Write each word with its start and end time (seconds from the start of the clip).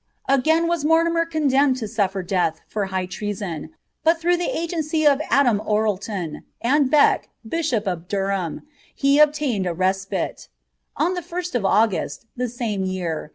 Again 0.27 0.67
iraa 0.67 0.83
ttoO^ 0.83 1.13
nier 1.13 1.25
condemned 1.27 1.77
to 1.77 1.85
euifer 1.85 2.25
death 2.25 2.61
for 2.67 2.85
high 2.87 3.05
treason, 3.05 3.69
but 4.03 4.19
through 4.19 4.37
tlteagM<} 4.37 5.05
of 5.13 5.21
Adam 5.29 5.61
Orleton, 5.63 6.43
and 6.59 6.89
Beck, 6.89 7.29
bishop 7.47 7.85
of 7.85 8.07
Durham, 8.07 8.63
he 8.95 9.19
obiaineil 9.19 9.77
«mM. 9.77 10.47
On 10.97 11.13
the 11.13 11.21
Ist 11.37 11.53
of 11.53 11.65
August, 11.65 12.25
the 12.35 12.49
same 12.49 12.83
year. 12.83 13.29